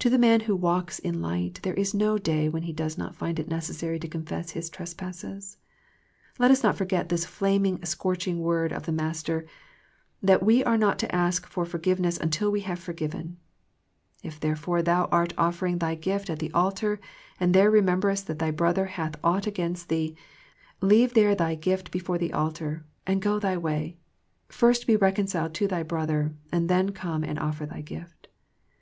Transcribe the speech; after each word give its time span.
To 0.00 0.10
the 0.10 0.18
man 0.18 0.40
who 0.50 0.56
walks 0.56 0.98
in 0.98 1.22
light 1.22 1.60
there 1.62 1.72
is 1.74 1.94
no 1.94 2.18
day 2.18 2.48
when 2.48 2.64
he 2.64 2.72
does 2.72 2.98
not 2.98 3.14
find 3.14 3.38
it 3.38 3.46
necessary 3.46 3.96
to 4.00 4.08
confess 4.08 4.50
his 4.50 4.68
trespasses. 4.68 5.56
Let 6.36 6.50
us 6.50 6.64
not 6.64 6.76
forget 6.76 7.10
this 7.10 7.24
flaming 7.24 7.80
scorching 7.84 8.40
word 8.40 8.72
of 8.72 8.86
the 8.86 8.90
Master, 8.90 9.46
that 10.20 10.42
we 10.42 10.64
are 10.64 10.76
not 10.76 10.98
to 10.98 11.14
ask 11.14 11.46
for 11.46 11.64
forgiveness 11.64 12.16
until 12.18 12.50
we 12.50 12.62
have 12.62 12.80
forgiven." 12.80 13.36
If 14.24 14.40
therefore 14.40 14.82
thou 14.82 15.04
art 15.12 15.32
offering 15.38 15.78
thy 15.78 15.94
gift 15.94 16.28
at 16.28 16.40
the 16.40 16.50
altar, 16.50 16.98
and 17.38 17.54
there 17.54 17.70
remem 17.70 18.00
berest 18.00 18.26
that 18.26 18.40
thy 18.40 18.50
brother 18.50 18.86
hath 18.86 19.14
aught 19.22 19.46
against 19.46 19.88
thee, 19.88 20.16
leave 20.80 21.14
there 21.14 21.36
thy 21.36 21.54
gift 21.54 21.92
before 21.92 22.18
the 22.18 22.32
altar, 22.32 22.84
and 23.06 23.22
go 23.22 23.38
thy 23.38 23.56
way, 23.56 23.96
first 24.48 24.88
be 24.88 24.96
reconciled 24.96 25.54
to 25.54 25.68
thy 25.68 25.84
brother 25.84 26.34
and 26.50 26.68
then 26.68 26.90
come 26.90 27.22
and 27.22 27.38
offer 27.38 27.64
thy 27.64 27.80
gift." 27.80 28.26